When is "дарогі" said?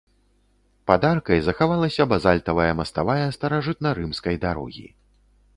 4.49-4.87